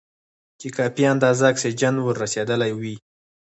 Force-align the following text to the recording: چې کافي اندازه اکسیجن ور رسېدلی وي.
چې 0.59 0.67
کافي 0.77 1.03
اندازه 1.13 1.43
اکسیجن 1.51 1.95
ور 2.01 2.15
رسېدلی 2.23 2.71
وي. 2.79 2.95